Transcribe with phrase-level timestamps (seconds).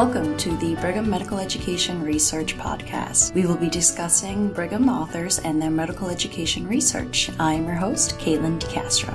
[0.00, 3.34] Welcome to the Brigham Medical Education Research Podcast.
[3.34, 7.30] We will be discussing Brigham authors and their medical education research.
[7.38, 9.12] I am your host, Caitlin DeCastro.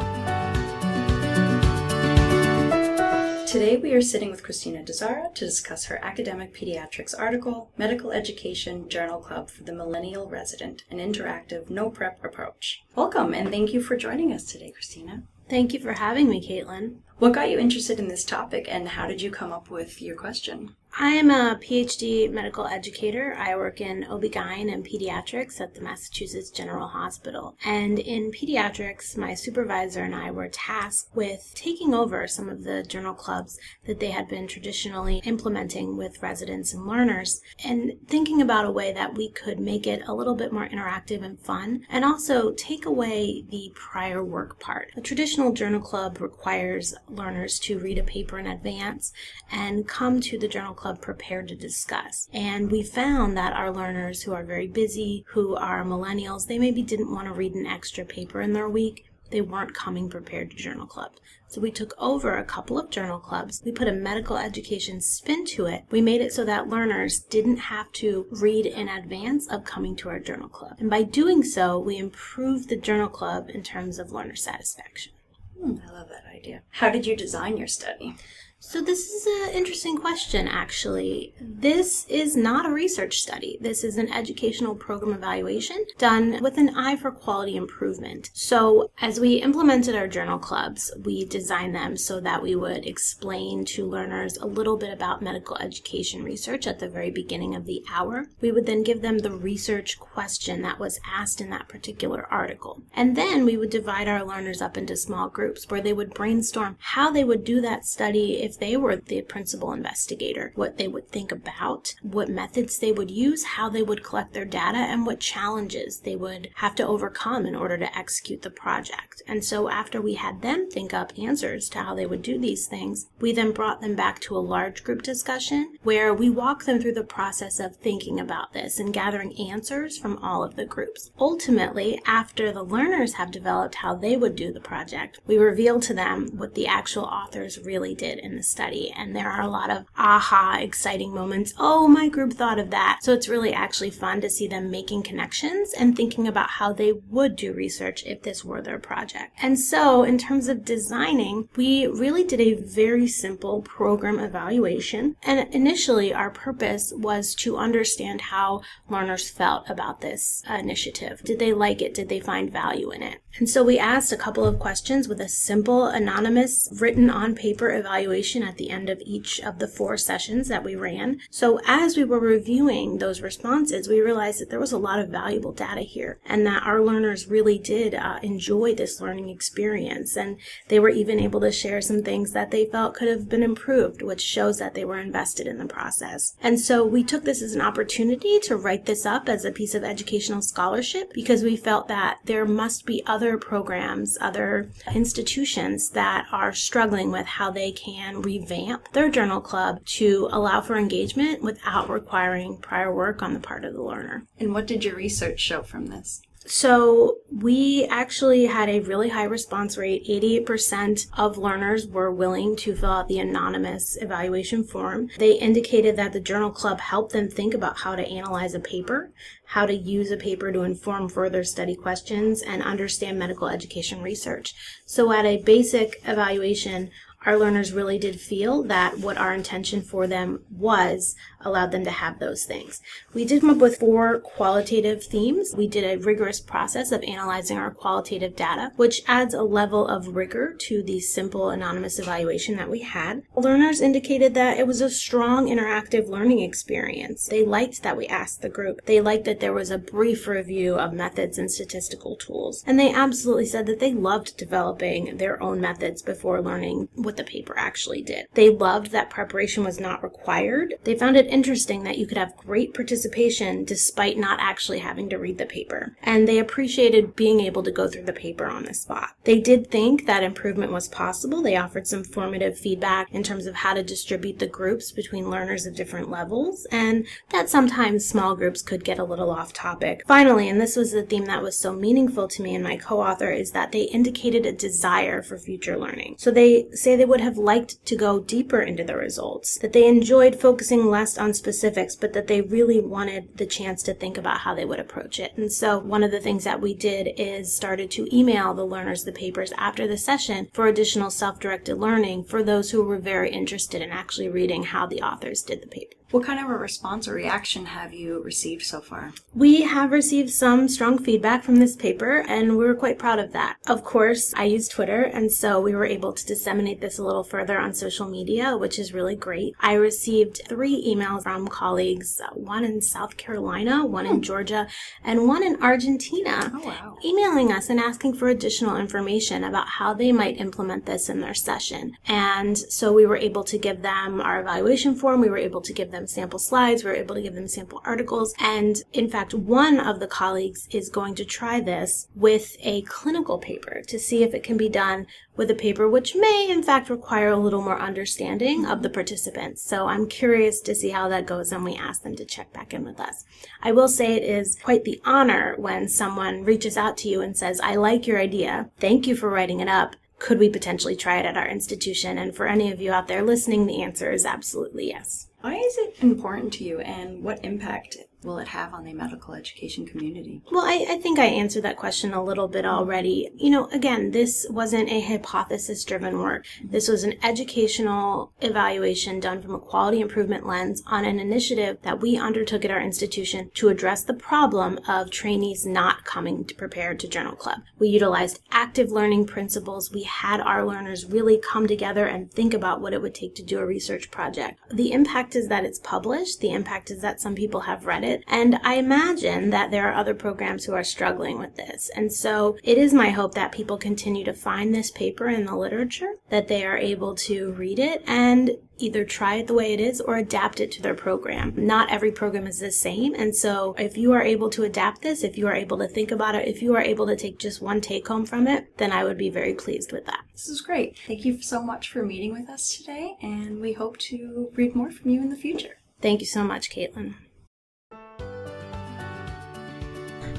[3.48, 8.88] Today we are sitting with Christina DeZara to discuss her academic pediatrics article, Medical Education
[8.88, 12.84] Journal Club for the Millennial Resident, an interactive no prep approach.
[12.96, 15.24] Welcome and thank you for joining us today, Christina.
[15.48, 16.98] Thank you for having me, Caitlin.
[17.20, 20.16] What got you interested in this topic and how did you come up with your
[20.16, 20.76] question?
[20.98, 23.36] I am a PhD medical educator.
[23.38, 27.58] I work in OB-GYN and pediatrics at the Massachusetts General Hospital.
[27.66, 32.82] And in pediatrics, my supervisor and I were tasked with taking over some of the
[32.84, 38.64] journal clubs that they had been traditionally implementing with residents and learners and thinking about
[38.64, 42.06] a way that we could make it a little bit more interactive and fun and
[42.06, 44.94] also take away the prior work part.
[44.96, 49.12] A traditional journal club requires learners to read a paper in advance
[49.52, 52.28] and come to the journal club prepared to discuss.
[52.32, 56.84] And we found that our learners who are very busy, who are millennials, they maybe
[56.84, 59.06] didn't want to read an extra paper in their week.
[59.32, 61.14] They weren't coming prepared to journal club.
[61.48, 63.62] So we took over a couple of journal clubs.
[63.66, 65.86] We put a medical education spin to it.
[65.90, 70.10] We made it so that learners didn't have to read in advance of coming to
[70.10, 70.76] our journal club.
[70.80, 75.14] And by doing so, we improved the journal club in terms of learner satisfaction.
[75.60, 76.62] Hmm, I love that idea.
[76.70, 78.16] How did you design your study?
[78.60, 81.34] So, this is an interesting question, actually.
[81.40, 83.58] This is not a research study.
[83.62, 88.32] This is an educational program evaluation done with an eye for quality improvement.
[88.34, 93.66] So, as we implemented our journal clubs, we designed them so that we would explain
[93.66, 97.84] to learners a little bit about medical education research at the very beginning of the
[97.92, 98.26] hour.
[98.42, 102.82] We would then give them the research question that was asked in that particular article.
[102.94, 106.78] And then we would divide our learners up into small groups where they would brainstorm
[106.80, 111.10] how they would do that study if they were the principal investigator, what they would
[111.10, 115.20] think about, what methods they would use, how they would collect their data, and what
[115.20, 119.24] challenges they would have to overcome in order to execute the project.
[119.28, 122.68] And so after we had them think up answers to how they would do these
[122.68, 126.80] things, we then brought them back to a large group discussion where we walk them
[126.80, 131.10] through the process of thinking about this and gathering answers from all of the groups.
[131.18, 135.94] Ultimately, after the learners have developed how they would do the project, we reveal to
[135.94, 138.94] them what the actual authors really did in the study.
[138.96, 141.54] And there are a lot of aha, exciting moments.
[141.58, 143.00] Oh, my group thought of that.
[143.02, 146.92] So it's really actually fun to see them making connections and thinking about how they
[146.92, 149.34] would do research if this were their project.
[149.42, 155.16] And so, in terms of designing, we really did a very simple program evaluation.
[155.24, 161.22] And initially, our purpose was to understand how learners felt about this initiative.
[161.24, 161.94] Did they like it?
[161.94, 163.20] Did they find value in it?
[163.38, 167.70] And so we asked a couple of questions with a simple, anonymous, written on paper
[167.70, 171.20] evaluation at the end of each of the four sessions that we ran.
[171.30, 175.10] So as we were reviewing those responses, we realized that there was a lot of
[175.10, 180.16] valuable data here and that our learners really did uh, enjoy this learning experience.
[180.16, 180.38] And
[180.68, 184.02] they were even able to share some things that they felt could have been improved,
[184.02, 186.36] which shows that they were invested in the process.
[186.42, 189.76] And so we took this as an opportunity to write this up as a piece
[189.76, 196.26] of educational scholarship because we felt that there must be other programs, other institutions that
[196.32, 201.90] are struggling with how they can revamp their journal club to allow for engagement without
[201.90, 204.26] requiring prior work on the part of the learner.
[204.40, 206.22] And what did your research show from this?
[206.48, 210.06] So we actually had a really high response rate.
[210.08, 215.10] 88% of learners were willing to fill out the anonymous evaluation form.
[215.18, 219.12] They indicated that the journal club helped them think about how to analyze a paper,
[219.48, 224.54] how to use a paper to inform further study questions, and understand medical education research.
[224.86, 226.92] So at a basic evaluation,
[227.26, 231.92] our learners really did feel that what our intention for them was allowed them to
[231.92, 232.82] have those things.
[233.14, 235.54] We did come up with four qualitative themes.
[235.56, 240.16] We did a rigorous process of analyzing our qualitative data, which adds a level of
[240.16, 243.24] rigor to the simple anonymous evaluation that we had.
[243.36, 247.28] Learners indicated that it was a strong interactive learning experience.
[247.28, 248.86] They liked that we asked the group.
[248.86, 252.64] They liked that there was a brief review of methods and statistical tools.
[252.66, 257.24] And they absolutely said that they loved developing their own methods before learning what the
[257.24, 258.28] paper actually did.
[258.34, 260.76] They loved that preparation was not required.
[260.84, 265.18] They found it interesting that you could have great participation despite not actually having to
[265.18, 265.96] read the paper.
[266.02, 269.12] And they appreciated being able to go through the paper on the spot.
[269.24, 271.42] They did think that improvement was possible.
[271.42, 275.66] They offered some formative feedback in terms of how to distribute the groups between learners
[275.66, 280.04] of different levels, and that sometimes small groups could get a little off topic.
[280.08, 283.02] Finally, and this was the theme that was so meaningful to me and my co
[283.02, 286.16] author, is that they indicated a desire for future learning.
[286.18, 289.74] So they say they they would have liked to go deeper into the results, that
[289.74, 294.18] they enjoyed focusing less on specifics, but that they really wanted the chance to think
[294.18, 295.32] about how they would approach it.
[295.38, 299.04] And so one of the things that we did is started to email the learners
[299.04, 303.84] the papers after the session for additional self-directed learning for those who were very interested
[303.84, 305.94] in actually reading how the authors did the paper.
[306.16, 309.12] What kind of a response or reaction have you received so far?
[309.34, 313.34] We have received some strong feedback from this paper, and we were quite proud of
[313.34, 313.58] that.
[313.68, 317.26] Of course, I use Twitter, and so we were able to disseminate this a little
[317.26, 319.56] further on social media, which is really great.
[319.60, 324.22] I received three emails from colleagues, one in South Carolina, one in hmm.
[324.22, 324.70] Georgia,
[325.04, 326.98] and one in Argentina, oh, wow.
[327.04, 331.34] emailing us and asking for additional information about how they might implement this in their
[331.34, 331.98] session.
[332.08, 335.74] And so we were able to give them our evaluation form, we were able to
[335.74, 338.34] give sample slides, we were able to give them sample articles.
[338.40, 343.38] And in fact, one of the colleagues is going to try this with a clinical
[343.38, 346.90] paper to see if it can be done with a paper which may in fact
[346.90, 349.62] require a little more understanding of the participants.
[349.62, 352.74] So I'm curious to see how that goes and we ask them to check back
[352.74, 353.26] in with us.
[353.62, 357.38] I will say it is quite the honor when someone reaches out to you and
[357.38, 358.70] says, I like your idea.
[358.80, 362.18] Thank you for writing it up could we potentially try it at our institution?
[362.18, 365.28] And for any of you out there listening, the answer is absolutely yes.
[365.42, 369.34] Why is it important to you and what impact will it have on the medical
[369.34, 370.42] education community?
[370.52, 373.30] Well, I, I, think I answered that question a little bit already.
[373.36, 376.46] You know, again, this wasn't a hypothesis driven work.
[376.64, 382.02] This was an educational evaluation done from a quality improvement lens on an initiative that
[382.02, 387.00] we undertook at our institution to address the problem of trainees not coming to prepared
[387.00, 387.60] to journal club.
[387.78, 389.92] We utilized active learning principles.
[389.92, 393.44] We had our learners really come together and think about what it would take to
[393.44, 394.60] do a research project.
[394.72, 396.40] The impact is that it's published.
[396.40, 398.24] The impact is that some people have read it it.
[398.28, 401.90] And I imagine that there are other programs who are struggling with this.
[401.96, 405.56] And so it is my hope that people continue to find this paper in the
[405.56, 409.80] literature, that they are able to read it and either try it the way it
[409.80, 411.54] is or adapt it to their program.
[411.56, 413.14] Not every program is the same.
[413.16, 416.12] And so if you are able to adapt this, if you are able to think
[416.12, 418.92] about it, if you are able to take just one take home from it, then
[418.92, 420.26] I would be very pleased with that.
[420.34, 420.98] This is great.
[421.08, 424.92] Thank you so much for meeting with us today, and we hope to read more
[424.92, 425.78] from you in the future.
[426.02, 427.16] Thank you so much, Caitlin.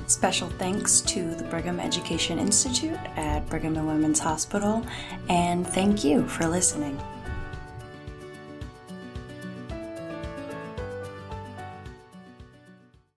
[0.06, 4.86] Special thanks to the Brigham Education Institute at Brigham and Women's Hospital,
[5.28, 7.00] and thank you for listening.